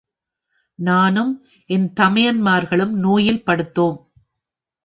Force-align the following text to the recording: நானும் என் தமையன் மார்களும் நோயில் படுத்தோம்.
நானும் 0.79 1.33
என் 1.69 1.93
தமையன் 1.93 2.41
மார்களும் 2.41 2.93
நோயில் 2.93 3.43
படுத்தோம். 3.43 3.99